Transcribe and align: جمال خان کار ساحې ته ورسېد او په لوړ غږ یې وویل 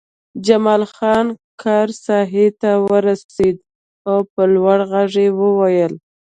جمال 0.45 0.83
خان 0.93 1.27
کار 1.63 1.87
ساحې 2.05 2.47
ته 2.61 2.71
ورسېد 2.87 3.55
او 4.09 4.17
په 4.33 4.41
لوړ 4.53 4.79
غږ 4.91 5.11
یې 5.23 5.27
وویل 5.39 5.93